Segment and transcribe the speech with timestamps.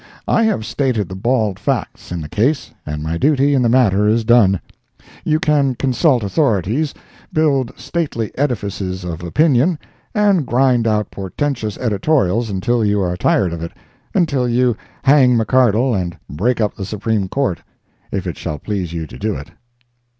[0.27, 4.07] I have stated the bald facts in the case, and my duty in the matter
[4.07, 4.59] is done.
[5.23, 6.95] You can consult authorities,
[7.31, 9.77] build stately edifices of opinion,
[10.15, 16.17] and grind out portentious editorials until you are tired of it—until you hang McCardle and
[16.27, 17.61] break up the Supreme Court,
[18.11, 19.51] if it shall please you to do it.